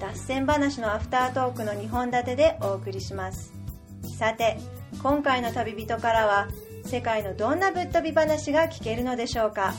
[0.00, 3.52] 脱線話のアフタートークの2本立てでお送りします。
[4.18, 4.58] さて
[5.02, 6.48] 今回の旅人からは
[6.84, 9.74] 世界のどんなぶっ飛び話が聞けるのでしょうか？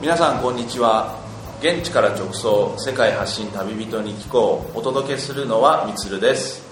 [0.00, 1.18] 皆さんこんにちは。
[1.60, 6.66] 現地から直送世界発信旅人に聞こうお届けするのはみつるです。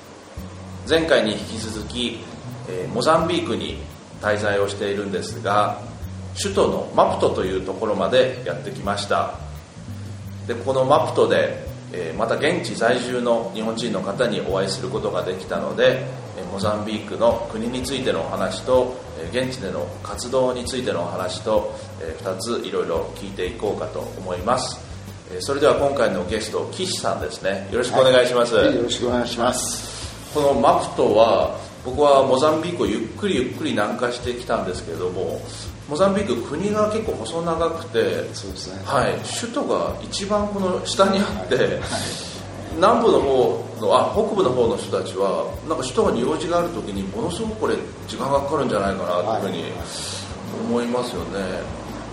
[0.89, 2.21] 前回に引き続き、
[2.71, 3.77] えーモザンビークに
[4.23, 5.79] 滞在をしているんですが
[6.43, 9.48] 首都のマプトというところまでやってきました。
[10.49, 11.63] でこのマプトで、
[11.93, 24.81] えーまた現地在住の日本人の方にお会いすることができたのでえーモザンビークの国についてのお話とえー現地での活動についてのお話と2ついろいろ聞いていこうかと思います。
[25.33, 27.69] えーそれでは今回のゲスト岸さんですね。
[27.71, 30.35] よろしくお願いします、はいよろしくお願いします。
[30.35, 35.41] このマプトは僕はモザンビークをゆっくりゆっくり南下してきたんですけれども
[35.89, 38.85] モザンビーク国が結構細長くてね。
[38.85, 41.81] はい、首都が一番この下にあって、
[42.77, 47.75] 南部の方のあ北部の方の人たちはなんか首都に用事がある時にものすごくこれ
[48.07, 49.65] 時間がかかるんじゃないかなというふうに
[50.69, 51.41] 思いますよね、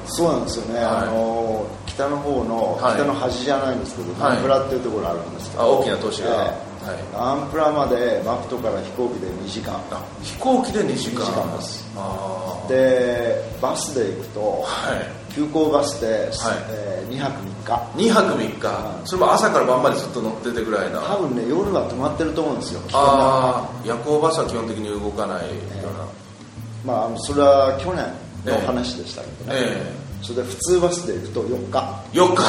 [0.08, 0.80] そうなんですよね。
[0.80, 0.86] はい。
[0.86, 2.96] あの北の方のはい。
[2.96, 4.34] 北の端じゃないんですけど、はい。
[4.36, 6.54] ナンプラっていうところがあるんですけど、あ大きな都市が、
[6.88, 9.76] ええはい、ナンプラまでマプトから飛行機で2時間。
[9.92, 11.24] あ飛行機で2時間。
[11.24, 11.86] 2時間です。
[12.68, 15.26] でバスで行くとはい。
[15.34, 16.32] 急行バスで、
[16.72, 17.32] えー2泊
[17.66, 18.08] 3日。
[18.08, 21.00] 2泊3日、それも朝から晩までずっと乗っててぐらいな。
[21.02, 22.82] 多分ね夜は止まってると思うんですよ。
[22.94, 25.50] ああ夜行バスは基本的に動かないよ
[26.86, 28.06] うな、まあそれは去年
[28.46, 29.60] の話でしたけどね。
[29.60, 32.04] えそれで普通バスで行くと4日。
[32.14, 32.44] え4日。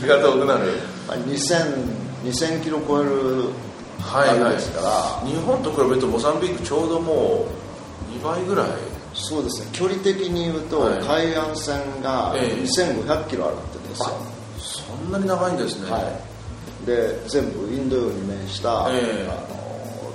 [0.00, 0.80] 気が遠くなる。
[1.06, 3.10] まあ2000 2000キロ超える
[4.00, 4.52] はいはい。
[4.54, 7.46] ですから、日本と比べるとモザンビークちょうども
[8.12, 8.66] う2倍ぐらい。
[9.14, 9.68] そうですね。
[9.72, 11.32] 距離的に言うと、はい。
[11.32, 12.62] 海岸線がええ。
[12.62, 14.16] 2500キロあるってんですよ、
[14.58, 16.00] そんなに長いんですね、は
[16.82, 19.28] い、で全部インド洋に面した、ええ。
[19.30, 20.12] あの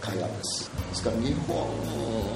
[0.00, 0.70] 海岸です。
[0.90, 1.56] ですから日本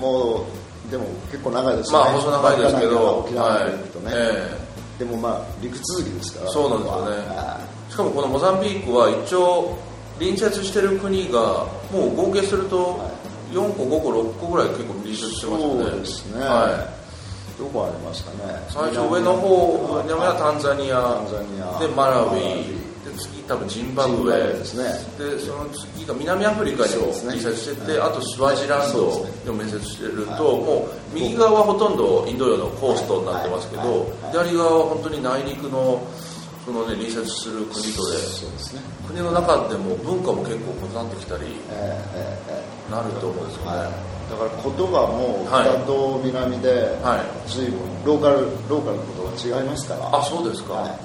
[0.00, 0.46] も
[0.90, 2.10] でも結構長いですよね。
[2.10, 3.18] まあ細長いですけど。
[3.18, 4.58] 沖縄まで行くとね、え
[4.98, 6.50] でもまあ陸続きですから。
[6.50, 7.36] そうなんですよね。
[7.36, 9.78] はえしかもこのモザンビークは一応
[10.18, 13.00] 隣接してる国がもう合計すると
[13.52, 15.84] 4個5個6個ぐらい結構隣接してますよね。
[15.88, 16.44] そうですね。
[16.44, 16.92] は
[17.48, 17.56] い。
[17.56, 18.52] いどこありますかね。
[18.68, 21.00] 最初上の方南南はタンザニア。
[21.00, 21.78] タンザニア。
[21.80, 24.44] でマラウマラウイイで次多分ジンバブエ。
[24.44, 24.92] エですね。
[25.16, 33.88] でその次が南アフリカにも隣接してて、あとスワジランドにも面接してると、もう右側はほとんどインド洋のコーストになってますけど、はい。
[33.88, 34.00] はい。
[34.04, 34.52] はい。
[34.52, 36.04] 左側は本当に内陸の
[36.66, 38.82] その、ね、隣接する国とでそうですね。
[39.06, 41.96] 国の中でも文化も結構異なってきたりえ
[42.90, 45.70] えなると思うんですよね、はい、だから言葉もはい。
[45.70, 47.48] 北と南ではい。
[47.48, 50.98] 随分ローカルローカルの言葉が違いますから、あそうですか、は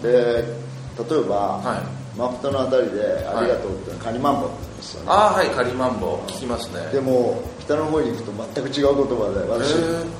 [0.00, 1.96] い、で例えば、はい。
[2.16, 6.80] マプトのあたりで「ありがとう」ってカニマンボって言うんですよね、ああはいカリマンボ聞きますね。
[6.90, 9.74] でも北の方に行くと全く違う言葉で私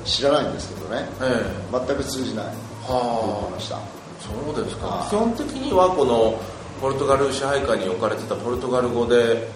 [0.05, 1.09] 知らないんですけどね。
[1.21, 3.77] え全く通じないえと言ってはました。
[3.77, 3.79] あ
[4.27, 4.87] そうですか。
[4.87, 5.73] はい基本的に。
[5.73, 6.39] はこの
[6.81, 9.49] ポルトガル支配下に置かれてたポルトガル語で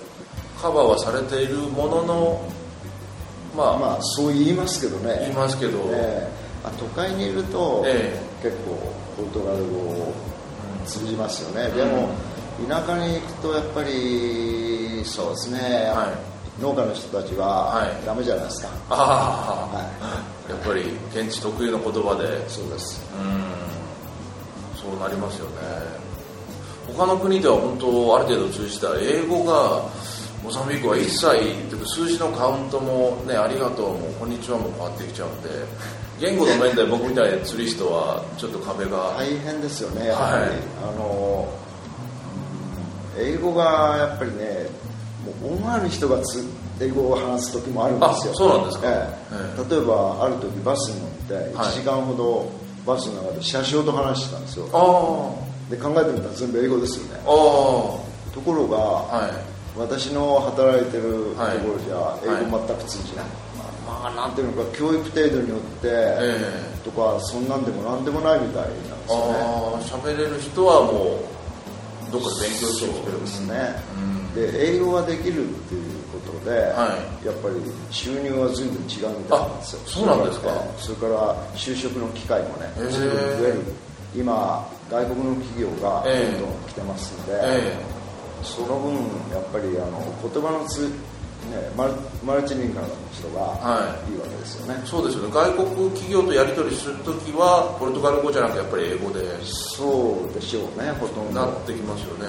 [0.61, 2.51] カバーはされているものの
[3.55, 5.17] まあ、まあそう言いますけどね。
[5.21, 5.79] 言いますけど、
[6.63, 10.13] あ都会にいると、え結構ポルトガル語
[10.85, 12.09] 通じますよね、でも
[12.67, 15.59] 田舎に行くとやっぱりそうですね、
[15.93, 16.13] は
[16.61, 18.05] 農家の人たちははい。
[18.05, 20.83] ダメじゃないですか、ああ、はやっぱり
[21.13, 22.23] 現地特有の言葉で。
[22.23, 23.03] い、そうです。
[23.13, 23.50] うん
[24.81, 26.11] そうなりますよね。
[26.87, 29.85] 他の国では本当ある程度通じた英語が
[30.43, 31.21] モザンビークは一切
[31.85, 35.49] 数字のカウントもねありがとうもこんにちはも変わってきちゃうんで
[36.19, 40.49] 言語の面で僕みたいな釣り人はちょっと壁が、大変ですよねやっぱり、はい。
[40.83, 41.47] あの
[43.17, 44.67] 英語がやっぱりね
[45.41, 46.43] もう思わぬ人がつ
[46.79, 48.33] 英語を話す時もあるんですよ。
[48.33, 48.87] あそうなんですか。
[48.89, 49.53] ええ。
[49.57, 51.69] え例えばある時バスに乗ってはい。
[51.69, 52.51] 1時間ほど
[52.85, 54.67] バスの中で車掌と話してたんですよ。
[54.73, 57.21] あで考えてみたら全部英語ですよね。
[57.25, 58.81] ところが、あ
[59.23, 59.31] はい。
[59.77, 61.57] 私の働いてるとはい。
[61.59, 63.25] ころじゃ英語全く通じない、
[63.87, 70.03] まあなんていうのか教育程度によって、えとかそんなんでもなんでもないみたいなんですよね。
[70.03, 71.30] 喋れる人はもう
[72.11, 73.55] どっかで勉強してきてるですね、
[74.35, 77.55] で英語ができるっていうことで、はやっぱり
[77.89, 79.81] 収入は随分違うみたいなんですよ。
[79.85, 80.49] あそうなんですか？
[80.77, 83.61] それから就職の機会もね随分増える。
[84.13, 86.29] 今外国の企業がどえ。
[86.33, 87.73] えんどん来てますんで、え
[88.43, 88.93] その分
[89.31, 90.95] やっぱりあの言葉のつ、ね、
[91.75, 91.93] マル
[92.25, 94.11] マルチリンガルの人がはい。
[94.11, 95.31] いいわけですよね、そうですよね。
[95.33, 99.25] 外国企業とやり取りするときはポルトガル語じゃなくてやっぱり英語で。
[99.45, 101.41] そうでしょうねほとんど。
[101.41, 102.27] なってきますよね、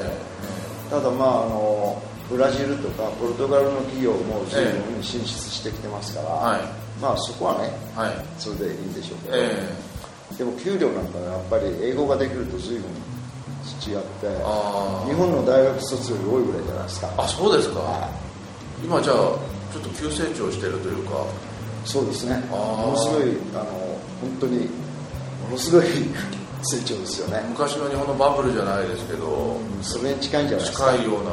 [0.91, 6.61] ただまああのブラジルとかポルトガルの企業も随分進出してきてますから、はい。
[7.01, 8.15] まあそこはねはい。
[8.39, 9.75] それでいいんでしょうけど、え
[10.39, 12.89] でも給料なんかねやっぱり英語ができると随分
[13.83, 14.27] 違って
[15.07, 17.13] 日本の大学卒より多いぐらいじゃないですか。
[17.19, 18.09] あそうですか、は
[18.85, 21.25] 今じゃあちょっと急成長してるというか。
[21.85, 22.37] そうですね。
[22.49, 23.65] ものすごいあの
[24.21, 24.67] 本当に
[25.45, 25.85] ものすごい
[26.63, 27.45] 成長ですよね。
[27.49, 29.59] 昔の日本のバブルじゃないですけど。
[29.83, 30.93] それに近いんじゃないですか。
[30.93, 31.31] 近いような。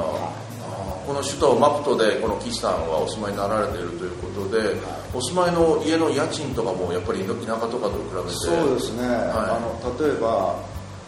[1.10, 4.76] この首都マプトでこの岸さんはお住まいになられているということで、
[5.12, 8.30] お住まいの家の家賃とかもやっぱり田舎とかと比べて。
[8.30, 9.08] そうですね、い。
[9.10, 10.56] あの例えば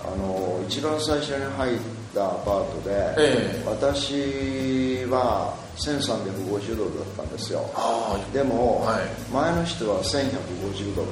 [0.04, 1.78] あの一番最初に入っ
[2.16, 3.64] たアパートで、ええ。
[3.68, 7.70] 私は1350ドルだったんですよ。
[7.76, 9.32] あでも、はい。
[9.32, 11.08] 前の人は1150ドル。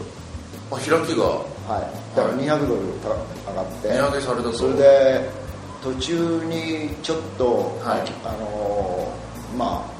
[0.71, 1.25] あ開きが。
[1.25, 2.15] はい。
[2.15, 3.09] だから200ドルた
[3.51, 3.89] 上がって。
[3.89, 4.53] 値上げされたと。
[4.53, 5.29] それで
[5.81, 8.11] 途中にちょっと、はい。
[8.25, 9.11] あの
[9.57, 9.99] まあ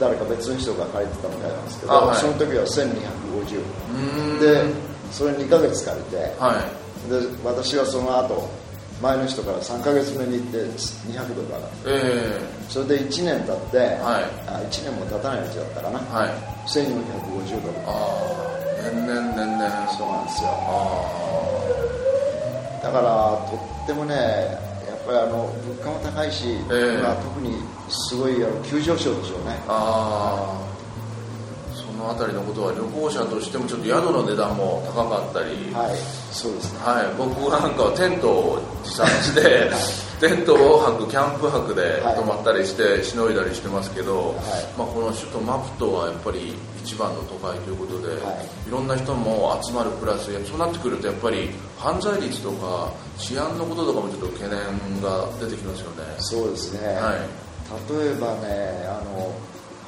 [0.00, 2.16] 誰か別の人が借りてたみたいなんですけど、あはい。
[2.16, 4.40] その時はうー1250ん。
[4.40, 4.64] で
[5.12, 7.10] それ2ヶ月借りて、はい。
[7.10, 8.48] で私はその後
[9.00, 12.40] 前の人から3ヶ月目に行って200ドル上がってえ。
[12.68, 14.24] それで1年経って、はい。
[14.48, 16.30] あ1年も経たないうちだったかな、えはい。
[16.66, 19.88] 1450ドルああ年々年々。
[19.96, 20.50] そうなんですよ。
[20.50, 20.52] あ
[22.82, 23.04] だから
[23.50, 26.98] とってもねやっぱりあの物価も高いし、ええ。
[26.98, 27.54] 今特に
[27.88, 29.58] すごいあの急上昇でしょうね。
[29.68, 30.68] ああ。
[30.77, 30.77] そ
[31.98, 35.74] の辺りのことは旅行者としてもちょっと宿の値段も高かったり。
[35.74, 36.78] はいそうですね。
[36.80, 39.70] はい、僕なんかはテントを持参して
[40.20, 42.16] テント泊キャンプ泊ではい。
[42.16, 44.36] 泊まったりしてしのいだりしてますけど、はい。
[44.78, 46.54] まあ、この首都マプトはやっぱり
[46.84, 48.68] 一番の都会ということで、はい。
[48.68, 56.04] い、ろんな人も集まるプラスそうなってくるとやっぱり犯罪率とか治安のこととかもちょっと懸念が出てきますよね。
[56.18, 57.26] そうですね、はい。
[57.90, 59.34] 例えばねあの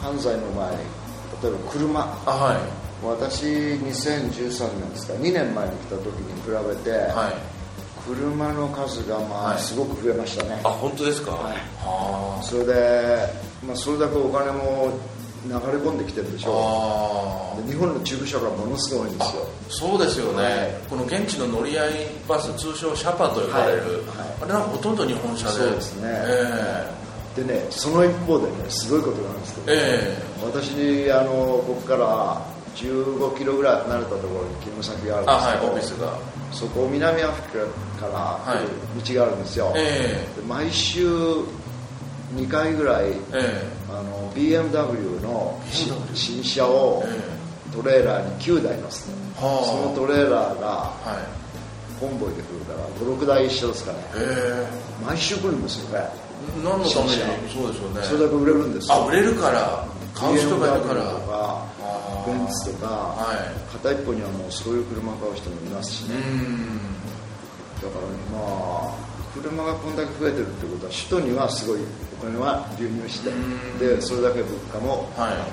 [0.01, 1.00] 犯罪の前に
[1.43, 2.01] 例えば車。
[2.27, 2.59] あはい。
[3.03, 5.15] 私2013年ですか。
[5.15, 7.35] 2年前に来た時に比べて、はい。
[8.07, 9.57] 車の数がまはい。
[9.57, 11.31] あすごく増えましたね、あ本当ですか？
[11.33, 11.53] はい。
[11.81, 13.27] はそれで、
[13.67, 14.91] まあ、それだけお金も
[15.47, 19.47] 流れ込んできてるでしあょあで日本の中古車がものすごいんですよ。
[19.71, 20.71] そうですよね、はい。
[20.91, 21.93] この現地の乗り合い
[22.29, 23.93] バス通称シャパと呼ばれる、はい。
[23.93, 24.43] はい。
[24.43, 25.53] あれなんかほとんど日本車で。
[25.53, 26.09] そうですね。
[26.11, 26.91] え
[27.37, 30.23] でねその一方でねすごいことがあるんですけど、ええ。
[30.45, 31.31] 私あの
[31.67, 32.41] ここから
[32.77, 36.41] 15キロぐらい離れたところに勤務先があるんですけど、オフィスが。
[36.53, 37.65] そこ南アフリ
[38.01, 41.07] カから来る道があるんですよ、えで毎週
[42.35, 43.63] 2回ぐらいええ。
[43.89, 45.61] あの BMW の
[46.15, 47.41] 新車をえ
[47.73, 49.65] トレーラーに9台乗せて、はあ。
[49.65, 50.95] そのトレーラーがは
[51.37, 51.41] い。
[52.01, 53.99] コンボイで来るから56台一緒ですかね。
[54.17, 54.67] え
[55.05, 56.09] 毎週来るんですよね。
[56.27, 56.30] え
[56.65, 57.17] 何のために？
[57.53, 58.03] そうですよね。
[58.03, 58.95] それだけ売れるんですよ。
[58.95, 59.87] あ売れるから。
[60.15, 61.03] 買う人がいるから。
[62.27, 63.73] ベンツとかはい。
[63.73, 66.21] 片一方にはもうそういう車買う人もいますしうねん。
[67.81, 68.95] だからまあ
[69.33, 71.81] 車がこんだけ増えてるってことは首都にはすごい
[72.21, 73.79] お金は流入してうん。
[73.79, 75.47] でそれだけ物価も上がっ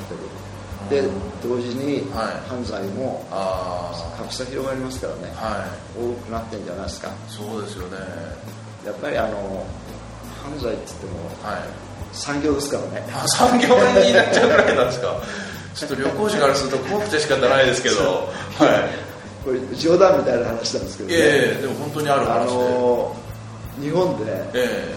[0.90, 1.10] てる、で
[1.42, 2.50] 同時にはい。
[2.50, 5.34] 犯罪もあ格差広がりますからね。
[5.38, 6.04] あはい。
[6.04, 7.12] 多くなってんじゃないですか。
[7.30, 7.98] そうですよね。
[8.86, 9.66] やっぱりあの
[10.50, 11.62] 犯罪って言ってもはい。
[12.14, 13.06] 産業ですからね。
[13.14, 15.22] あ産業になっちゃうぐらいなんですか。
[15.76, 17.96] ちょっと旅行者からすると怖くて仕方ないですけど。
[18.58, 18.90] は
[19.46, 22.56] これ冗談みたいな話なんですけどいね、ええでも本当にあるあ話で。
[22.56, 23.16] の
[23.80, 24.96] 日本でえ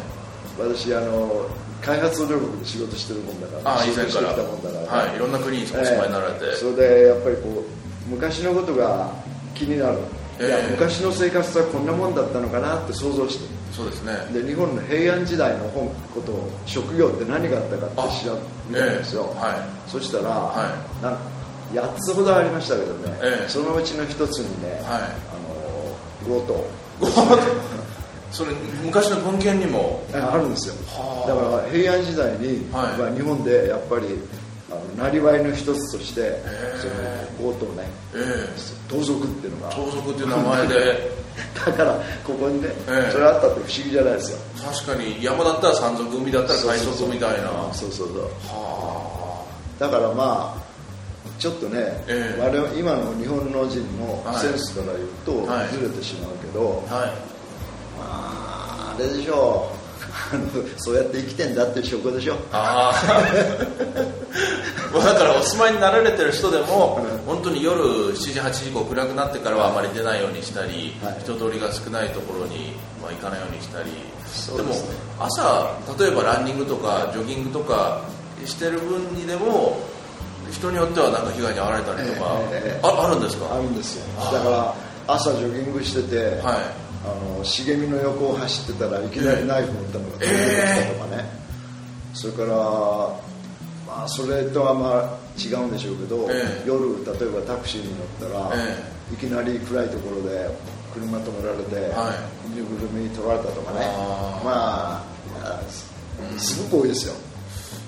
[0.58, 1.46] 私あの
[1.82, 4.34] 開発途上国で仕事してるもんだからあ以前から。
[4.34, 5.16] たもんだから、はい。
[5.16, 6.56] いろんな国にお住まいになられて、ええ。
[6.56, 9.10] それでやっぱりこう昔のことが
[9.54, 9.98] 気になる、
[10.40, 13.44] いやええ昔の生活はこんなもんだったのかなって想像して
[13.80, 14.42] そうですね。
[14.42, 18.38] で日本の平安時代の本ことを職業って何があったかって調
[18.70, 19.40] べたんですよ、ええ。
[19.40, 19.90] はい。
[19.90, 21.18] そしたら、はなん
[21.72, 23.48] 8つほどありましたけどね、ええ。
[23.48, 25.02] そのうちの1つにね、はい。
[25.02, 26.66] あの強盗。
[28.30, 28.52] それ
[28.84, 30.04] 昔の文献にも。
[30.12, 30.74] あるんですよ。
[30.86, 31.28] はあ。
[31.28, 32.98] だから平安時代に、はい。
[32.98, 34.06] まあ日本でやっぱり
[34.70, 38.48] あのなりわいの一つとしてえその強盗ねええ。
[38.88, 39.74] 盗賊っていうのが。
[39.74, 41.20] 盗賊っていう名前で。
[41.66, 43.12] だからここにね、ええ。
[43.12, 44.38] それあったって不思議じゃないですよ。
[44.86, 47.48] 確かに山だったら山賊海だったら海賊みたいな。
[47.48, 48.28] はそうそうそう。
[48.50, 49.42] あ。
[49.78, 50.60] だからまあ
[51.38, 52.40] ちょっとね、ええ。
[52.40, 54.40] 我々今の日本の人のはい。
[54.40, 55.68] センスから言うとはい。
[55.74, 57.08] ずれてしまうけど、はい。
[57.98, 59.80] まああれでしょう。
[60.78, 62.34] そうやって生きてんだっていう証拠でしょ。
[62.52, 63.22] ああ
[64.92, 71.20] だからお住まいになられてる人でも本当に夜7時8時以降暗くなってからはあまり出ないようにしたり、はい。
[71.20, 73.90] 人通りが少ないところには行かないようにしたり。
[73.92, 74.94] でもそうですね。
[75.18, 78.02] 朝例えばランニングとかジョギングとか
[78.44, 79.78] してる分にでも
[80.50, 82.70] 人によってはなんか被害に遭われたりとか、ええ。
[82.74, 83.54] ええああるんですか？
[83.54, 84.04] あるんですよ。
[84.32, 84.74] だから
[85.14, 86.56] 朝ジョギングしてて、はい。
[87.02, 91.24] あの茂みの横を走ってたらいきなりナイフ持ったのが飛んできたとかね、
[92.12, 93.29] それから
[94.00, 96.64] まあそれとはまあ違うんでしょうけど、ええ。
[96.66, 100.48] 夜例えばタクシーに乗ったら、えいきなり暗いところで
[100.94, 102.16] 車止められて、は
[102.54, 102.64] ぬい。
[102.64, 103.84] ぐるみ取られたとかね。
[104.42, 105.04] ま
[105.44, 105.90] あす
[106.38, 107.14] すごく多いですよ。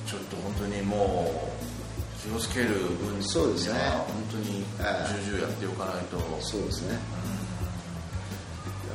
[0.06, 2.68] ちょっと本当にもう気をつける
[3.00, 3.78] 分にそうですね。
[3.78, 6.98] は本当にええ重々やっておかないと、そうですね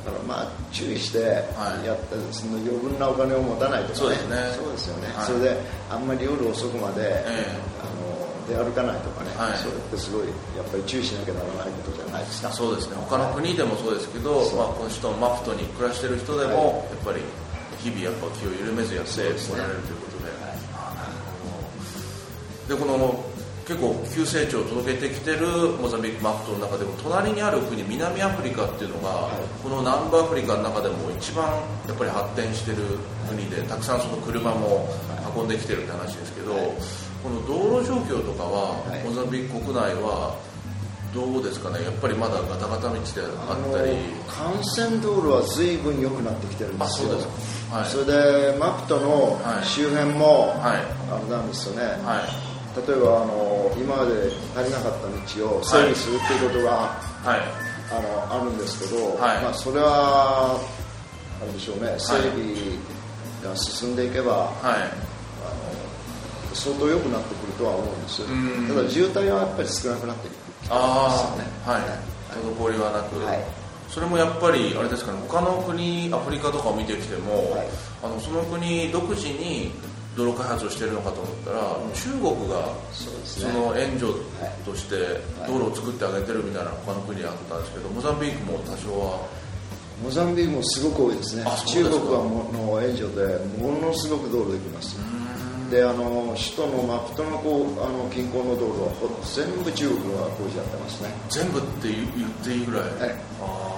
[0.08, 1.18] だからまあ注意して
[1.52, 1.86] はい。
[1.86, 3.94] やったその余分なお金を持たないとかね。
[3.94, 4.36] そうですね。
[4.56, 5.26] そうですよね、はい。
[5.26, 5.60] それで
[5.90, 7.44] あんまり夜遅くまで、え
[7.84, 8.16] あの
[8.48, 9.58] 出歩かないとかね、はい。
[9.60, 12.50] それってすごいやっぱり注意しなきゃならないことじゃないですか。
[12.52, 12.96] そうですね。
[12.96, 17.20] 他の国でもそうですけど、まあ、この人マプトに暮らしてる人でも、やっぱり
[17.84, 19.24] 日々やっぱ気を緩めずやってお
[19.56, 20.24] られるということ
[22.72, 23.27] で、でこの
[23.68, 25.46] 結構急成長を届けてきてる
[25.78, 29.62] モザンビークマプトの中でも隣にある国南アフリカっていうのが、い。
[29.62, 31.44] この南部アフリカの中でも一番
[31.86, 32.78] やっぱり発展してる
[33.28, 34.88] 国でたくさんその車も
[35.36, 36.72] 運んできてるって話ですけど、はい。
[37.22, 39.04] この道路状況とかは、はい。
[39.04, 40.34] モザンビーク国内は
[41.12, 41.84] どうですかね？
[41.84, 43.92] やっぱりまだガタガタ道であったり。
[44.56, 47.12] 幹線道路は随分良くなってきてるんですよ。
[47.12, 47.28] あそうです
[47.68, 47.76] か。
[47.76, 47.88] はい。
[47.90, 49.66] それでマプトのはい。
[49.66, 50.80] 周辺も、はい。
[51.12, 52.47] あれなんですよね、はい
[52.86, 56.70] 例えばあの今まで足りなかった道を整備するっていうことが、
[57.24, 57.68] はい。
[57.90, 59.42] あのあるんですけど、はい。
[59.42, 60.60] まあ、それは
[61.40, 61.94] あれでしょうね。
[61.98, 62.44] 整備
[63.42, 65.08] が進んでいけば、はい。
[66.54, 68.68] 相当良くなってくるとは思うんですうん。
[68.68, 70.38] ただ渋滞はやっぱり少なくなってきて
[70.70, 71.50] あよね。
[71.66, 71.82] あはい。
[72.34, 73.44] 滞りはなく、はい。
[73.88, 77.66] それもやっぱりあれですかね他の国アフリカとかを見てきても、はい。
[78.02, 79.72] あのその国独自に
[80.18, 82.74] 道路開発をしてるのかと思ったら、中国が
[83.22, 84.10] その援助
[84.66, 84.96] として
[85.38, 85.46] はい。
[85.46, 89.28] 道路を作ってあげてるみたいな他の国あったんですけどモザンビークも多少は
[90.02, 91.44] モザンビークもすごく多いですね。
[91.66, 94.98] 中国はもの援助でものすごく道路できます。
[95.70, 101.14] であの首都のマプトのこうあの近郊の道路はほ全部中国が工事やってますね。
[101.30, 103.14] 全部って言言っていいぐらい、はい。
[103.40, 103.68] あ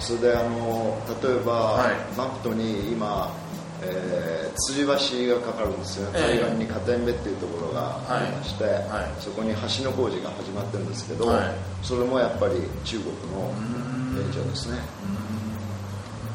[0.00, 1.94] それであの例えば、はい。
[2.16, 3.32] マプトに今、
[3.86, 6.10] えー吊り橋がかかるんですよ。
[6.12, 6.40] ね、ええ。
[6.40, 9.20] 海岸に加点部っていうところがありまして、はい。
[9.20, 11.54] そこに橋の工事が始まってるんですけど、はい。
[11.82, 13.50] それもやっぱり中国の
[14.22, 14.78] 援助ですね。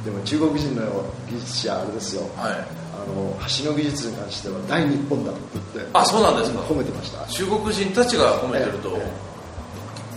[0.04, 0.84] でも中国人の
[1.30, 2.28] 技術者あれですよ。
[2.38, 2.50] あ
[3.08, 5.42] の橋の技術に関しては大日本だって
[5.74, 6.60] 言ってあそうなんですか。
[6.60, 7.26] 褒めてました。
[7.28, 9.12] 中国人たちが褒めてると、え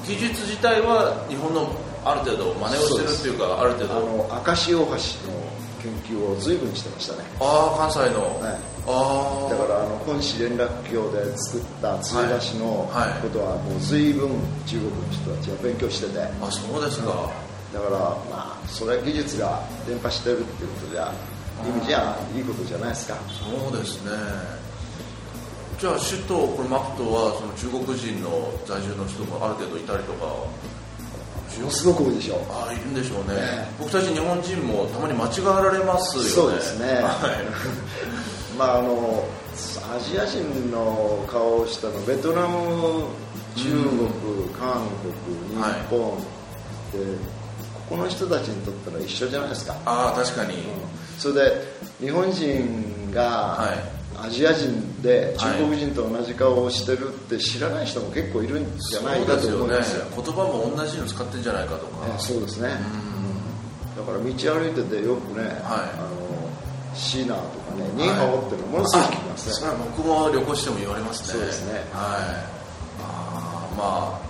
[0.06, 1.70] 技術自体は日本の
[2.04, 5.41] ある程度真似をしてるっていうかある程あ度の明石大橋の
[5.82, 7.24] 研究を随分してましたね。
[7.40, 8.72] ああ関西の、はい。
[8.86, 12.90] ああだからあの本市連絡橋で作った吊り橋の
[13.22, 14.30] ことはもう随分
[14.66, 16.18] 中国の人たちは勉強してて。
[16.18, 17.30] だかあそうですか、
[17.74, 17.80] ら
[18.30, 21.12] まあそれは技術が伝播してるっていうことじゃ
[21.66, 23.16] 意味じゃいいことじゃないですか。
[23.28, 24.10] そうですね。
[25.78, 30.26] じゃあ首都これマプトはその中国人の在住の人もある程度いたりとか
[31.60, 36.28] ものすごく多いでしょああいるんでしょうね、ね僕たち日本人もたまに間違われますよね。
[36.28, 36.86] そうですね。
[36.86, 37.44] はい。
[38.58, 39.24] まああの
[39.94, 43.04] アジア人の顔をしたのベトナム
[43.56, 45.72] 中国、韓国日はい。
[45.90, 46.18] 本
[46.92, 47.16] で
[47.88, 49.76] ここの人たちにとったら一緒じゃないですか。
[49.84, 50.54] ああ確かに、
[51.18, 55.58] それで日本人がはいアジア人ではい。
[55.58, 59.52] 中国人と同じ顔をしてるって知らない人も結構いるんじゃないかとですよ。
[59.52, 62.68] ね思いますよ言葉も同じの使ってんじゃないかとか、えそうですね。
[63.96, 64.34] だから道歩い
[64.74, 71.38] ててよくね、あのシーナーとかねニーハオってのものすごく聞きますね、それは僕も旅行しても言われますね。
[71.38, 71.72] そうですね。
[71.74, 71.82] はい。
[73.02, 74.22] あーまあ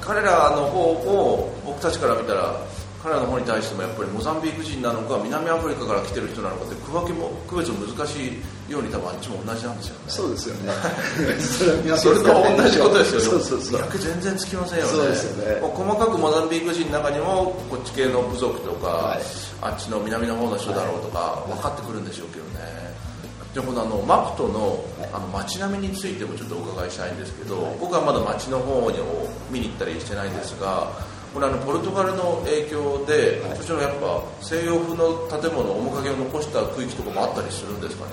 [0.00, 2.60] 彼らの方も僕たちから見たら
[3.06, 10.00] 彼らの方に対してもやっぱりモザンビーク人なのか南アフリカから来てる人なのかって区分けも区別も難しいように多分あっちも同じなんですよね。
[10.10, 10.72] そうですよね。
[12.02, 13.26] それと同じことですよね。
[13.30, 13.98] そうそうそう。
[13.98, 14.90] 全然つきませんよね。
[14.90, 15.60] そうですよね。
[15.62, 19.22] 細かくモザンビーク人の中にもこっち系の部族とか、はい。
[19.62, 22.96] あっちの南の方の人だろうとか分かってくるんでしょうけどね。
[23.54, 28.98] じゃあこのあのマプトのあの街並みについてもちょっとお伺いしたいんですけど、僕はまだ街の方に
[29.48, 30.90] 見に行ったりしてないんですが、
[31.36, 33.58] これあのポルトガルの影響で、はい。
[33.58, 38.12] そちらのやっぱ西洋風の建物面影を残した区域とかもあったりするんですかね？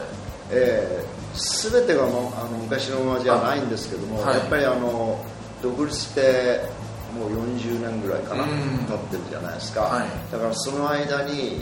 [0.51, 4.39] えー、全てがもうあの昔のままじゃないんですけども、はい。
[4.39, 5.23] やっぱりあの
[5.61, 6.67] 独立して
[7.15, 8.49] もう40年ぐらいかな、うん。
[8.89, 10.07] 経ってるじゃないですか、はい。
[10.29, 11.61] だからその間に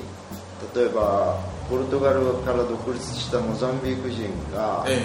[0.74, 1.38] 例えば
[1.70, 5.00] ポルトガルから独立したモザンビーク人が、え。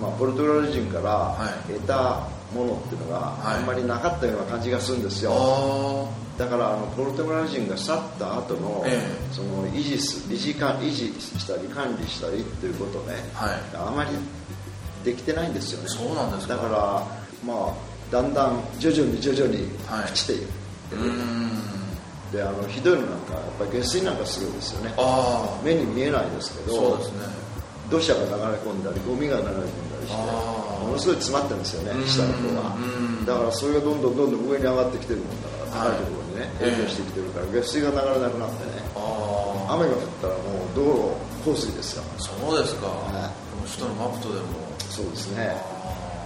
[0.00, 1.74] まあ、ポルトガル人からはい。
[1.74, 3.56] 得たものっていうのがはい。
[3.56, 9.00] あんまりなかったような感じがするんですえよ、あだからあのポルトガル人が去った後の、え
[9.32, 13.50] その維持す維持か維持したり管理したりっていうことね、はい。
[13.74, 14.10] あまり
[15.04, 15.88] できてないんですよね。
[15.88, 16.54] そうなんですか。
[16.56, 17.06] だから
[17.44, 17.74] まあ
[18.10, 20.04] だんだん徐々に徐々にはい。
[20.10, 20.46] 朽ちている、
[20.92, 21.50] うーん。
[22.32, 24.94] であのひどいのなんかやっぱり下水なんかするんですよね。
[24.96, 27.18] あ目に見えないですけあどそうですね。
[27.90, 32.06] 土砂が流れ込んだりゴミが流れ込んだりしてものすごい詰まってるんですよねうん。
[32.06, 32.76] 下の方は。
[32.76, 33.26] うん。
[33.26, 35.98] だからそれがどんどんどんどん上に上がってきてるもんだからはい。
[35.98, 38.82] 高いところにねええ影響してきてるから下水が流れなくなってね。
[38.96, 44.46] ああ雨が降ったらもう道路洪水ですよそうですか、はい首都のマプトでも。
[44.88, 45.52] そうですね。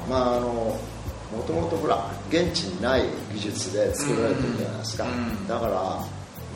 [0.09, 5.49] まああのもともとほら現地にない技術で作られてるじゃないですか、うん。
[5.49, 6.07] だからま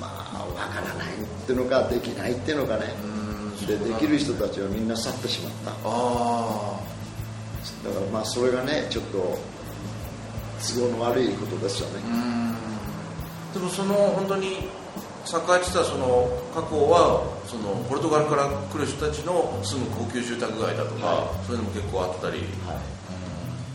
[0.03, 2.85] あわからないっていうのかできないっていうのかね。
[3.03, 3.67] うん。
[3.67, 5.71] でできる人たちはみんな去ってしまった。
[5.71, 6.81] だあ
[7.73, 9.39] からまあそれがねちょっと
[10.75, 12.01] 都合の悪いことですよね。
[13.53, 14.61] でもその本当に栄
[15.61, 22.39] えてたその過去はそのポルトガルから来る人たちの住む高級住宅街だとか、はそういうのも結構あったり。
[22.67, 22.79] は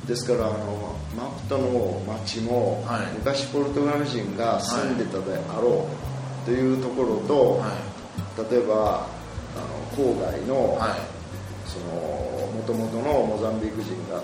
[0.05, 3.13] い、ですからあのマプトの町も、はい。
[3.17, 5.87] 昔ポルトガル人が住んでたであろ
[6.43, 7.67] うというところと、は
[8.49, 9.05] 例えば
[9.57, 10.79] あの郊外の、
[11.71, 14.21] その元々のモザンビーク人が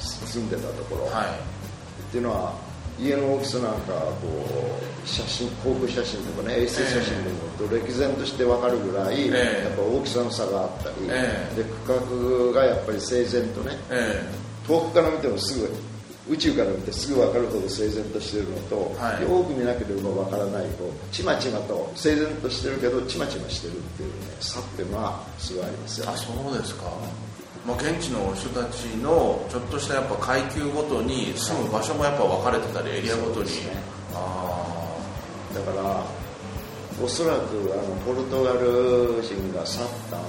[0.00, 1.26] 住んでたところ、はい。
[1.26, 2.54] っていうのは
[2.98, 9.64] 家の大きさなんかこう写真航空写真とかね衛星写真で見ると歴然として分かるぐらい、ええ。
[9.64, 11.56] やっぱ大きさの差があったり、ええ。
[11.56, 14.24] で区画がやっぱり整然とねえ。
[14.66, 15.68] 遠くから見てもすぐ
[16.28, 19.22] 宇宙から見てすぐ分かるほど整然としてるのと、はい。
[19.22, 26.84] よく見なければ分からないこうちまちまと整然としてるけどちまちましてるっていうね差っていうのはすごいありますよえあそうですか、
[27.66, 33.52] まあ、現地の人たちのちょっとしたやっぱ階級ごとに住む場所もやっぱ分かれてたりエリアごとに、ね。
[34.14, 34.98] あ
[35.54, 36.21] だから
[37.02, 40.22] おそらくあのポルトガル人が去った後、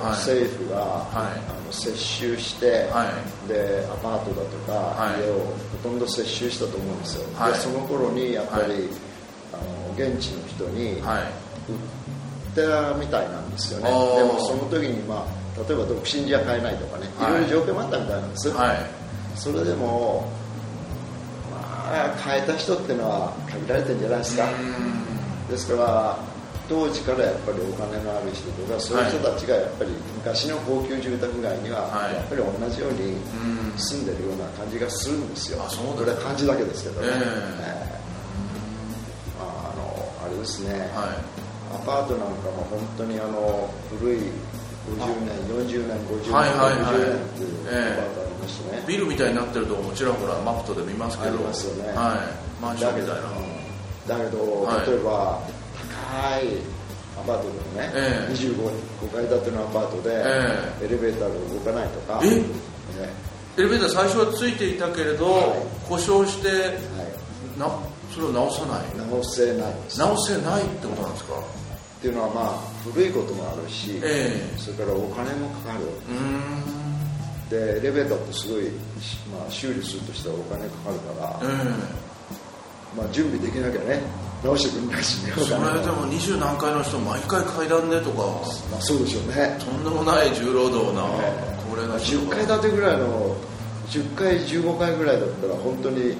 [0.00, 0.10] はい。
[0.12, 1.38] 政府が、はい。
[1.50, 3.48] あの接収して、あはい。
[3.48, 5.20] でアパートだとか、はい。
[5.20, 5.44] 家をほ
[5.82, 7.52] とんど接収したと思うんですよ、はい。
[7.52, 8.72] でその頃にやっぱり、はい。
[9.52, 11.22] あの現地の人にはい。
[11.68, 13.90] 売ったみたいなんですよね、で
[14.24, 17.32] もその時に、まあ、例えば独身じゃ買えないとかね、はい。
[17.32, 18.76] いろいろ条件もあったみたいなんです、はい。
[19.36, 20.28] それでも、
[21.52, 24.48] まあ、買えた人っていうのは限られてるんじゃないですか。
[25.50, 26.18] ですから
[26.68, 29.90] 当時からやっぱりお金のある人とかそういう人たちがやっぱり
[30.22, 32.14] 昔の高級住宅街にははい。
[32.14, 33.18] やっぱり同じように
[33.74, 33.78] うん。
[33.78, 37.14] 住んでるような感じがするんですよ、あそうこれは感じだけですけどね、ええ。
[37.14, 38.00] ええ
[39.38, 41.18] まあ、あのあれですね、はい。
[41.74, 46.94] アパートなんかも本当にあの古い50年40年50年、はいはいはい。
[46.94, 51.30] 60年っていうええアパートありましてね、ビルみたいになってるとこもちろんほらマップとで見ますけど。
[51.30, 51.88] ありますよね。
[51.96, 52.62] はい。
[52.62, 53.22] マンションみたいな
[54.10, 54.90] だけど、はい。
[54.90, 55.38] 例えば
[55.78, 56.58] 高い
[57.18, 58.32] アパートでもね、ええ。
[58.32, 58.56] 25
[59.06, 62.26] 5階建てのアパートで、えエレベーターが動かないとか、え？
[62.30, 62.42] ね。
[63.58, 65.44] エレベーター最初はついていたけれど、はい。
[65.88, 66.54] 故障しては
[67.58, 67.68] な
[68.12, 68.90] それを直さない？
[68.94, 69.74] い、直せない。
[69.96, 71.34] 直せないってことなんですか？
[71.38, 72.58] っていうのはまあ
[72.90, 75.84] 古いこともあるし、えそれからお金もかかる。
[77.50, 78.64] でエレベーターってすごい、
[79.34, 81.46] まあ、修理するとしたらお金かかるから、え
[82.96, 84.00] まあ、準備できなきゃね
[84.42, 85.32] 直してくれないしね。
[85.36, 88.22] えそれでも二十何階の人毎回階段でとか。
[88.70, 89.56] まあ、そうでしょうね。
[89.60, 91.02] とんでもない重労働な。
[91.22, 93.36] ええ高齢な人10とか階建てぐらいの
[93.88, 96.16] 10階15階ぐらいだったら本当に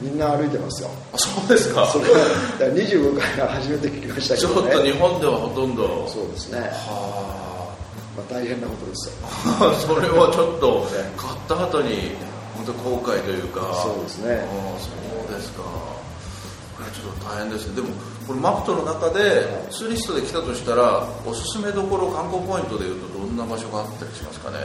[0.00, 0.90] みんな歩いてますよ。
[1.12, 1.86] あそうですか。
[1.86, 2.18] それは
[2.58, 6.08] だから25階が初めて聞きましたけちょっどねと日本ではほとんど。
[6.08, 7.74] そうですね、は
[8.16, 9.14] まあ、大変なことですよ。
[9.24, 12.12] あ それはちょっと買った後に
[12.58, 13.62] 本当後悔というか。
[13.82, 14.44] そうですね。
[14.76, 15.62] そうですか。
[15.62, 17.76] これちょっと大変ですね。
[17.76, 17.88] でも
[18.26, 24.58] これマプトの中でツーリストで来たとしたらおすすめどころ観光ポイントでいうとどんな場所があったりしますかね？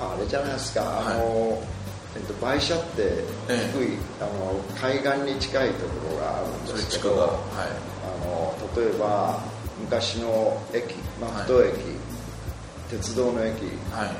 [0.00, 1.62] あれじゃないですか、あの、
[2.16, 9.38] えっと、売車って低い、あの海岸に近いところがあるんですけど、はい、あの例えば
[9.78, 11.80] 昔の駅マプト駅、はい、
[12.90, 13.60] 鉄道の駅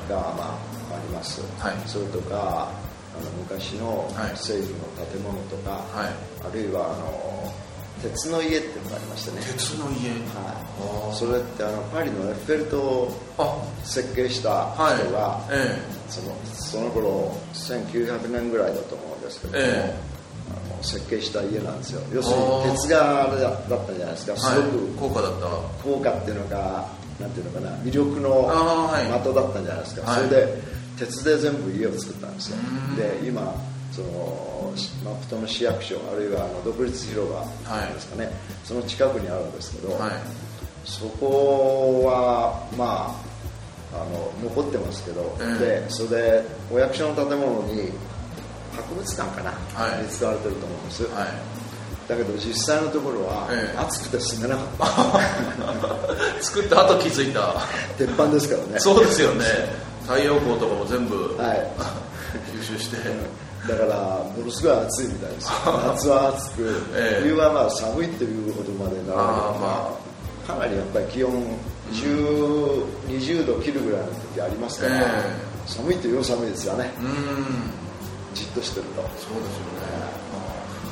[0.08, 0.58] が、まあ、
[0.94, 2.70] あります、はい、それとか
[3.14, 7.52] あの昔の政府の建物とか、はい、あるいはあの
[8.02, 9.40] 鉄の家っていうのがありましたね。
[9.46, 10.10] 鉄の家。
[10.34, 11.14] はい。
[11.14, 13.12] それってあのパリのエッフェル塔を
[13.84, 19.94] 設計した人が、はいええ、そのその頃1900年ぐらいだと思うんですけども、え
[20.50, 22.00] あの設計した家なんですよ。
[22.12, 24.36] 要するに鉄があれだったんじゃないですか。
[24.36, 25.46] すごく、高価だった。
[25.84, 26.88] 高価っていうのが
[27.20, 28.50] なんていうのかな魅力の
[29.22, 30.62] 的だったんじゃないですか、それで
[30.98, 32.56] 鉄で全部家を作ったんですよ。
[32.96, 33.54] で今
[33.92, 34.72] その
[35.04, 37.40] マプトの市役所あるいはあの独立広場
[37.92, 40.12] ですかね、はい、その近くにあるんですけど、はい、
[40.84, 43.32] そこはまあ
[43.94, 47.92] あの残ってますけど、えー、でそれでお役所の建物に
[48.74, 55.20] 博物館かな、はい、に使われてると思うんです、はい、だけど実際のところは暑くて住めなかった、
[56.36, 57.54] えー、作った後気づいた。
[57.98, 58.80] 鉄板ですからね。
[58.80, 61.66] そうですよね太陽光とかも全部、はい、
[62.58, 62.96] 吸収して、
[63.68, 63.96] だから
[64.36, 65.52] ものすごい暑いみたいですよ。
[65.86, 69.36] 夏は暑く、え冬はまあ寒いっていうほどまでならない。
[69.60, 69.94] ま
[70.46, 71.32] あ、かなりやっぱり気温
[71.92, 75.02] 10、20度切るぐらいの時ありますから、え
[75.66, 76.92] 寒いっていう寒いですよね。
[78.34, 79.02] じっとしてると。
[79.02, 80.22] そうですよね。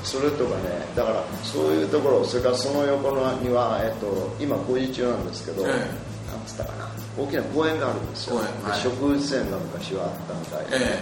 [0.02, 5.78] それとかねだからそういうところそれからその横のには、えっと、今工事中なんですけど、えなん
[6.50, 6.90] つったかな。
[7.18, 10.98] 大きな公園があるんですよ、はい、植物園が昔はあったみたいで、え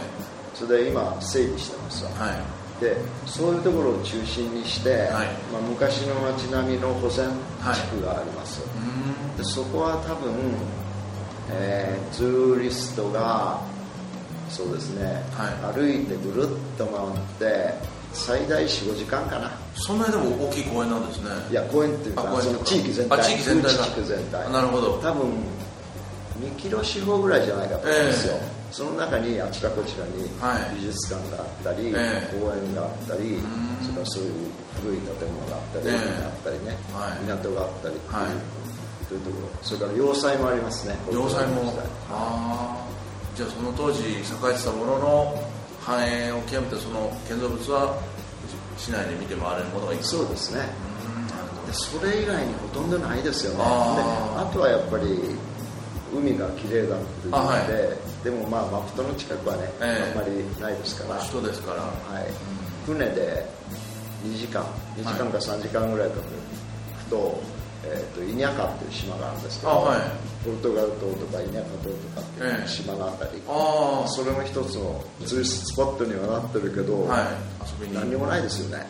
[0.54, 2.34] ー、それで今整備してますわ、は
[2.80, 8.60] い、でそういうところを中心にして、はい、まあ、昔の街並みの保全地区があります、
[9.36, 10.32] でそこは多分、
[11.50, 13.60] えー、ツーリストが
[14.48, 15.22] そうですね、
[15.74, 17.74] 歩いてぐるっと回って
[18.12, 19.50] 最大45時間かな。
[19.74, 21.30] そんなにでも大きい公園なんですね。
[21.50, 23.22] いや公園っていうかその地域全体。
[23.22, 24.52] 地域全体地域全体。
[24.52, 24.98] なるほど。
[24.98, 25.30] 多分
[26.40, 30.30] 2キロ四方ぐらいじゃないかと思うんですよ、えー、その中にあちらこちらに
[30.76, 32.04] 美術館があったり、はい、
[32.38, 33.38] 公園があったり、
[33.82, 34.32] それからそういう
[34.80, 39.48] 古い建物があったり、えー、あったりね、はい、港があったりっていう,、はい、というところ。
[39.62, 40.96] それから要塞もありますね。
[41.12, 41.74] 要塞も。
[42.10, 42.88] ああ
[43.34, 45.47] じゃあその当時栄えてたものの
[45.88, 47.96] 繁栄を極めてその建造物は
[48.76, 50.60] 市内で見て回れるものがいいそうですね。
[51.66, 53.54] でそれ以外にほとんどないですよ。
[53.54, 55.18] ねああとはやっぱり
[56.12, 61.20] 海が綺麗だっていうので、はい、でもまあマプトの近くはね、えー、あんまりないですから。
[61.20, 62.28] 人ですから、はい、
[62.84, 63.48] 船で
[64.24, 64.64] 2時間
[64.96, 66.36] 2時間か3時間ぐらいかける
[67.08, 67.40] と、
[67.84, 77.26] えーと、イニャカっていう島があるんですけど、はい、ポルトガル島とかイニャカ島とかっていう島のあたり、えー、それも一つのツーリストスポットにはなってるけど、はい、
[77.66, 77.94] 遊びに。
[77.94, 78.86] 何にもないですよね。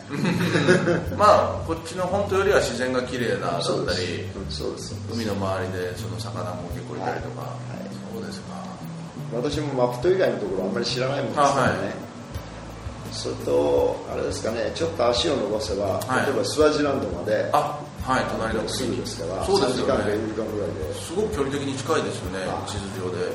[1.17, 4.95] まあこっちの本当よりは自然が綺麗なだったりそうです。
[5.11, 7.47] 海の周りでその魚も結構いたりとか、は
[7.81, 8.59] い、そうですか
[9.33, 12.09] 私もマプト以外のところあんまり知らないもんですからね、
[13.11, 18.25] それとあれですかねちょっと足を伸ばせば、はい、例えばスワジランドまであはい。
[18.25, 19.93] 隣のすぐですからそうですよね。
[19.93, 20.93] 3時間か4時間ぐらいで。
[20.97, 23.29] すごく距離的に近いですよね地図上で。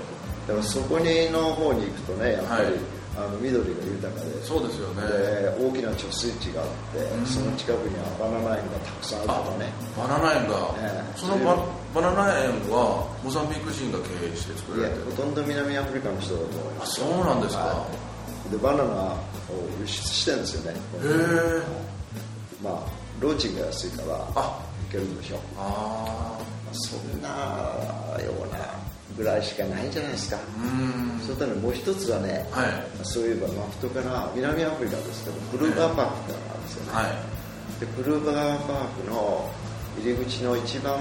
[0.51, 2.75] だからそこにの方に行くとねやっぱり、はい、
[3.15, 4.35] あの緑が豊かで。
[4.43, 5.07] そうですよね。
[5.07, 9.71] で大きな貯水池があって、うん、その近くにはバナナ園がたくさんあるとかね。
[9.95, 11.55] バナナ園が、ね、そのバ
[11.95, 15.15] バナナ園はモザンビーク人が経営して作られてる。
[15.15, 16.99] ほとんど南アフリカの人だと思います。
[16.99, 17.87] そうなんですか、は
[18.51, 18.51] い。
[18.51, 19.23] でバナナを
[19.79, 21.63] 輸出してるんですよねへえ。
[22.59, 24.19] まあローチンが安いから。
[24.35, 24.64] あい
[24.95, 27.29] けるでしょああそんな
[28.23, 28.59] ような
[29.19, 30.39] ぐらいしかないんじゃないですか。
[31.23, 37.03] それとねもう一つはね、はい、そういえばマフトから南アフリカですけどクルーバーパークってのがあるんですよね、は
[37.79, 39.51] い、でクルーバーパークの
[40.03, 40.99] 入り口の一番あ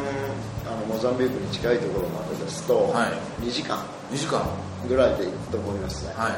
[0.80, 3.10] のモザンビークに近いところまでですと、は
[3.42, 3.78] い、2時間。
[4.12, 4.46] 2時間。
[4.88, 6.34] ぐらいで行くと思いますね、はい。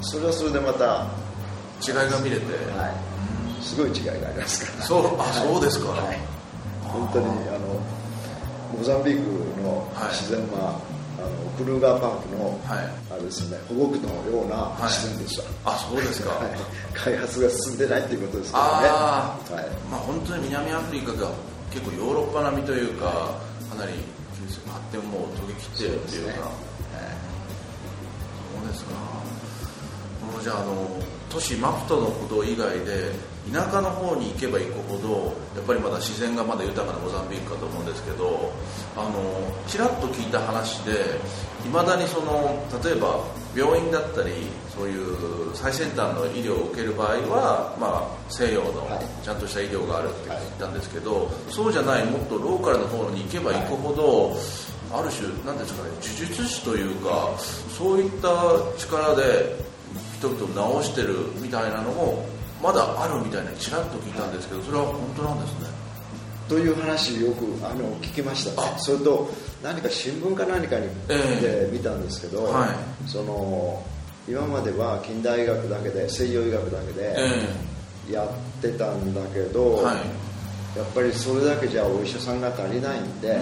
[0.00, 1.06] それはそれでまた
[1.86, 4.84] 違いが見れて、はい、すごい違いがありますから。
[4.84, 6.18] そうあ、そうですか、はい、
[6.92, 7.80] 本当にあの
[8.76, 10.80] モザンビークの自然は、
[11.18, 16.58] あのクルーガーパークの、はい、あれですね保護区のような自然でした、はい、あそうですか、はい、
[16.94, 18.88] 開発が進んでないっていうことですからね。
[18.88, 19.64] あ、はい。
[19.90, 21.30] まあ、本当に南アフリカが
[21.70, 23.36] 結構ヨーロッパ並みというか、
[23.70, 23.92] かなり
[24.66, 26.50] 発展も遂げきってるっていうか。
[28.62, 28.90] そうですか。
[30.42, 31.00] じゃああの
[31.30, 33.12] 都市マプトのこと以外で
[33.50, 38.52] 田舎の方に行けば行くほどやっぱりまだ自然がまだ豊かなモザンビークかと思うんですけど
[38.96, 39.12] あの
[39.66, 40.92] ちらっと聞いた話で
[41.64, 43.24] いまだにその例えば
[43.56, 44.32] 病院だったり
[44.74, 48.88] そういう最先端の医療を受ける場合は、まあ、西洋の
[49.22, 54.34] ちゃんとした医療があるって聞いたんですけど、そうじゃないもっとローカルの方に行けば行くほど、
[54.90, 57.30] ある種なんですかね呪術師というか
[57.76, 58.28] そういった
[58.78, 59.56] 力で
[60.18, 62.24] 人々を治してるみたいなのも
[62.62, 65.66] まだあるみたいなちらっと聞いたんですけどそれは本当なんですね。
[66.48, 68.74] という話よくあの聞きましたね。
[68.78, 69.28] それと
[69.62, 70.86] 何か新聞か何かに
[71.40, 73.82] で見たんですけど、はい、その
[74.28, 77.16] 今までは近代医学だけで西洋医学だけで
[78.10, 78.28] やっ
[78.60, 79.96] てたんだけど、はい、
[80.78, 83.40] やっぱりそれだけじゃお医者さんが足りないんで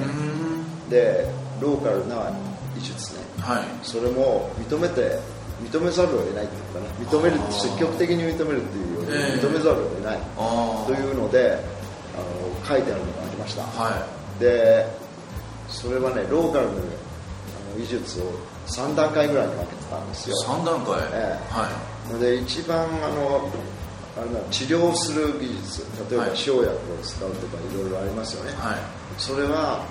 [0.89, 1.29] で
[1.61, 2.33] ローカルな
[2.79, 5.19] 医術ね、はい、それも認めて
[5.61, 6.87] 認めざるを得ないっていうかな。
[7.05, 10.19] 認める積極的に認めるっていう認めざるを得ない。
[10.87, 11.59] というので
[12.15, 14.07] あの書いてあるのがありました、は
[14.39, 14.87] い、で
[15.69, 16.75] それはねローカルのあ
[17.77, 18.25] の医術を
[18.67, 20.37] 3段階ぐらいに分けてたんですよ。
[20.47, 21.51] 3段階、ええ。
[21.51, 23.51] はい、で一番あの
[24.17, 26.69] あれ治療する技術例えば生薬を
[27.03, 28.79] 使うとかいろいろありますよね、はい、
[29.19, 29.87] それは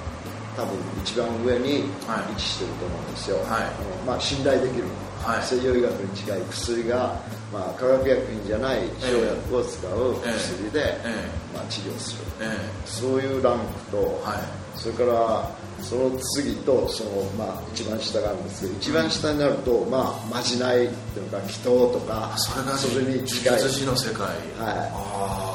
[0.56, 4.84] 多分一番上に位置してると思うんですよ、はい、あのまあ、信頼できる。
[5.24, 15.50] はい、西洋医学に近い薬が、まあ、化学薬品じゃない生薬を使う薬で、えー、まあ、治療する、えー、そういうランクと、はい、それから
[15.82, 23.60] その次とその、まあ、一番下があるんですけど一番下になると、まあ、まじないというか祈祷とかそれがそれに近い。
[23.60, 24.32] の世界、は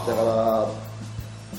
[0.04, 0.94] い、だから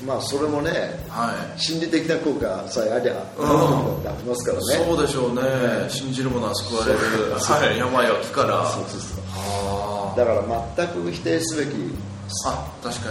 [0.05, 0.71] まあそれもね、
[1.09, 4.85] はい、心理的な効果さえありゃ、うん、ありますからね。
[4.85, 5.41] そうでしょうね、
[5.89, 6.99] 信じる者は救われる、
[7.33, 8.65] はい、病は気から。
[8.69, 9.14] そうそうそう
[10.15, 10.43] だから
[10.75, 11.75] 全く否定すべき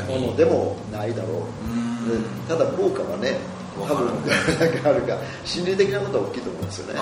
[0.09, 2.49] ものでもないだろう。
[2.49, 3.39] ただ効果はね
[3.77, 4.09] 多分
[4.61, 6.95] 何かあるか心理的なことは大きいと思うんですよね。
[6.95, 7.01] で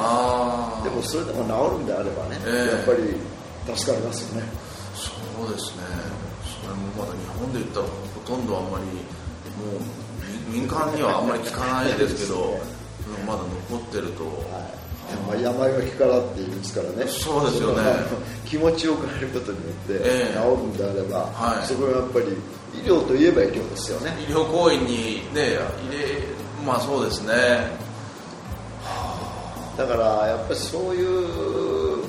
[0.91, 4.47] もそれでも治るんであればね、えー、やっぱり助かりますよね。
[4.95, 5.83] そうですね。
[6.63, 12.59] それもまだ日本で言ったらほとんどあんまりもう民間にはあんまり聞かないですけど
[13.27, 14.31] まだ残ってると、は
[14.79, 14.82] い
[15.27, 17.07] まあ、病は気からって言いますからね。
[17.07, 17.83] そうですよね。
[18.47, 22.27] 気持ちよくなることによって治るんであれば、えーはい、そこはやっぱり
[22.75, 24.17] 医療といえば医療ですよね。
[24.29, 26.23] 医療行為にね入れ
[26.67, 27.35] まあそうですね。
[29.77, 32.03] だからやっぱりそういう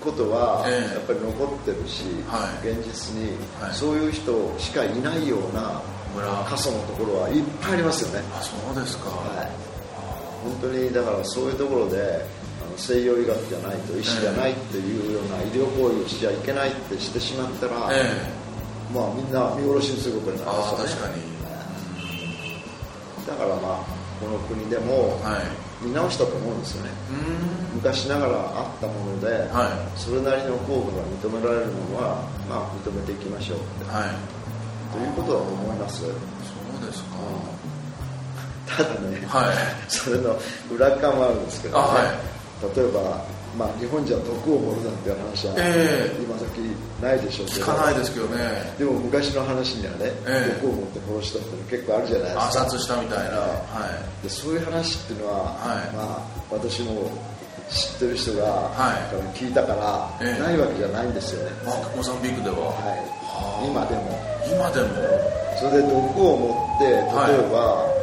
[0.00, 2.04] ことはやっぱり残ってるし、
[2.62, 3.32] えー、現実に
[3.72, 5.82] そういう人しかいないような
[6.48, 8.24] 過疎のところはいっぱいありますよね。
[8.38, 9.65] あそうですか、はい、
[10.46, 12.24] 本当にだからそういうところで
[12.62, 21.36] あの西洋医学じゃないと医師じゃないっていうような医療行為をしちゃいけないってしてしまったら、えー、まあみんな見殺しにすることになるんですよね。
[23.26, 25.18] だからまあこの国でも
[25.82, 26.90] 見直したと思うんですよね、
[27.74, 34.36] 昔ながらあったもので、はい、それなりの効果が認められるのは、まあ、認めていきましょうって、はい。
[34.92, 36.00] ということだと思います。
[36.00, 36.10] そう
[36.86, 37.16] ですか、
[38.66, 39.54] ただね、はい、
[39.88, 40.36] それの
[40.70, 42.18] 裏側もあるんですけどね、は
[42.62, 43.24] い、例えば、
[43.56, 46.58] まあ、日本じゃ毒を盛るなんていう話は、えー、今時
[47.00, 48.74] ないでしょうけど聞かないですけどね。
[48.78, 52.42] でも昔の話にはね、えー、毒を持って殺したって結構あるじゃないですか。
[52.42, 53.56] 暗殺したみたいな、は
[54.20, 57.10] い、でそういう話っていうのは、はい、まあ、私も
[57.70, 58.70] 知ってる人が、
[59.34, 61.50] 聞いたから、ないわけじゃないんですよね、
[61.96, 62.94] モザンビークでは、は
[63.64, 64.18] い、今でも。
[64.46, 65.36] 今でも。
[65.58, 67.02] それで毒を持って例え
[67.50, 67.95] ば、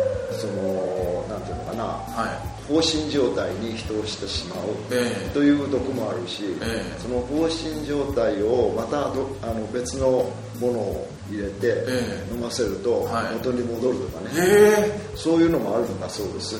[0.43, 2.67] そのなんていうのかな、はい。
[2.67, 4.59] 放心状態に人をしてしまう、
[4.91, 10.29] えー、という毒もあるし、えー、その放心状態をまたどあの別の
[10.59, 11.85] ものを入れて
[12.31, 15.01] 飲ませると元に戻るとかね、え。
[15.13, 16.59] ー、そういうのもあるんだそうです。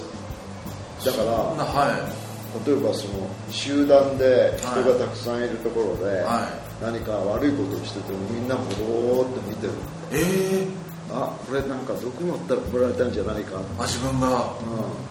[1.05, 1.97] だから、は
[2.63, 2.69] い。
[2.69, 6.23] 例えばその集団で人がたくさんいるところで、
[6.81, 9.73] 何か悪いことをしててもみんなもぼーっと見てる。
[10.11, 10.67] ええ。
[10.67, 13.59] ー、あこれなんか毒持ったら来られたんじゃないか。
[13.77, 14.33] あ自分が、うん、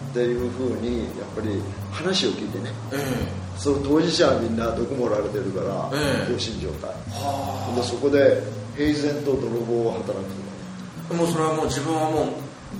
[0.09, 6.89] っていうふうにやっぱり話を聞いてね、えー、その当事者はみんな毒盛られてるから、えー、放心状態。
[7.75, 8.41] でそこで
[8.75, 10.43] 平然と泥棒を働くと。
[11.09, 12.27] かもうそれはもう自分はもう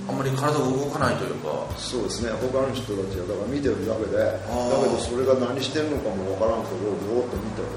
[0.08, 1.54] あんまり体が動かないというか。
[1.78, 2.30] そうですね。
[2.32, 4.32] 他の人たちはだから見てるだけでだ
[4.82, 7.68] けどそれが何してるのかもわからんけどぼーっと見てる。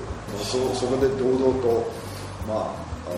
[0.43, 1.91] そそこで堂々と
[2.47, 3.17] まああの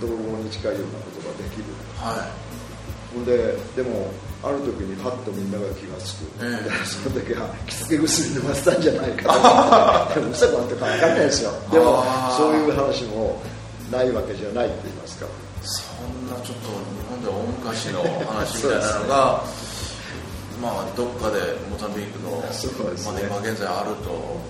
[0.00, 1.64] 泥棒に近いようなことができる。
[1.96, 2.50] はい。
[3.14, 4.10] ほんででも
[4.42, 10.14] ある時にハッとみんなが気が付く、えー、その時は着付け薬飲ませたんじゃないかと。
[10.20, 11.52] でも嘘なんてか分かんないですよ。
[11.70, 12.04] でも
[12.36, 13.42] そういう話も
[13.90, 15.26] ないわけじゃないって言いますか。
[15.62, 19.44] そんなちょっと日本では大昔の話みたいなのが
[20.62, 24.40] まあどっかでモザンビークのまだ今現在あると。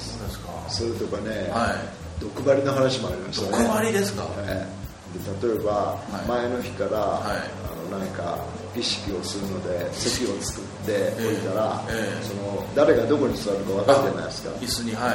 [0.00, 0.48] そうですか。
[0.68, 3.64] それとかね、はい毒針の話もありましたね。
[3.64, 4.26] 毒針ですか？
[4.46, 4.80] ええ。
[5.42, 6.28] で例えば、い。
[6.28, 6.92] 前の日から、い。
[6.92, 8.38] あのなんか
[8.76, 12.24] 儀式をするので席を作っておいたら、ええ。
[12.24, 15.14] その誰がどこに座るか分かるじゃないですか椅子にはい。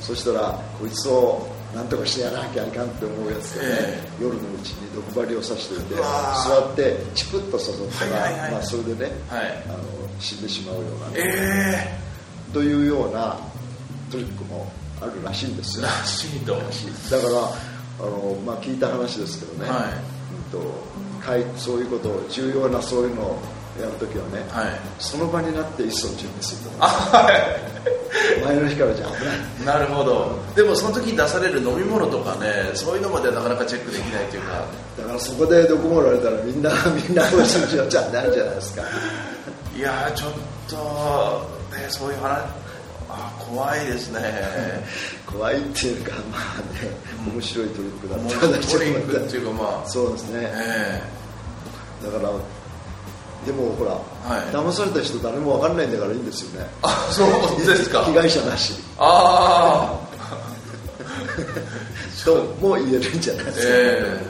[0.00, 7.70] そしたらこいつをなんとかしてやらなきゃいかんって思うやつがね、え夜のうちに毒針を刺しておいて座ってチクッと刺さ
[8.06, 8.52] ったら、はいはいはい。
[8.52, 9.64] まあ、それでね、はい。
[9.68, 9.78] あの
[10.18, 11.98] 死んでしまうような、え。
[12.52, 13.38] というような
[14.10, 15.86] トリックもあるらしいんですよ。
[15.86, 16.54] えらしいと。
[16.54, 19.80] だからあの、まあ、聞いた話ですけどね、はい。
[19.82, 20.60] うんと
[21.24, 23.38] かいそういうことを重要なそういうのを
[23.80, 24.80] やるときはね、はい。
[24.98, 28.44] その場になって一層準備するとあはい。
[28.44, 29.12] 前の日からじゃ危
[29.66, 29.78] ない。
[29.78, 30.38] なるほど。
[30.54, 34.64] でもその時に出される飲み物とかねそういうのまではなかなかチェックできないというか。
[34.96, 38.82] だからそこで毒もられたらみんなみんなそうするじゃないじゃないですか。
[39.76, 40.32] いやーちょっ
[40.68, 42.65] とねそういう話あ
[43.48, 44.20] 怖いですね。
[45.26, 46.90] 怖いっていうかまあね
[47.32, 50.50] 面白いトリックだったんだトリックっていうかまあそうですね。
[50.54, 51.02] え
[52.04, 52.30] だから
[53.46, 54.46] でもほら、はい。
[54.52, 56.66] 騙された人誰も分かんないんだからいいんですよね。
[56.82, 58.04] あそうですか。
[58.04, 58.74] 被害者なし。
[58.98, 60.06] ああ
[62.24, 64.26] と も言えるんじゃないですか、ええ。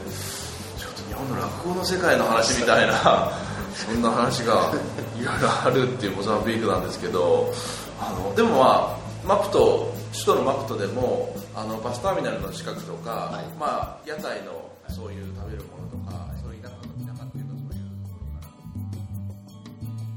[0.79, 3.33] ちょっと日本の落語の世界の話みたいな
[3.75, 4.71] そんな話が
[5.19, 7.53] いろいろあるっていうモザンビークなんですけど
[7.99, 8.96] あのでもまあ
[9.27, 13.47] マプト首都のマプトでもあのバスターミナルの近くとか、はい。
[13.59, 17.75] まあ、屋台のそういう食べるものとかそういう田舎の田舎っていうかそう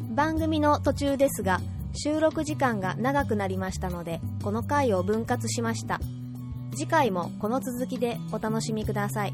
[0.08, 0.16] いう。
[0.16, 1.60] 番組の途中ですが
[1.96, 6.00] 収録時間が長くなりましたのでこの回を分割しました。
[6.76, 9.34] 次回もこの続きでお楽しみください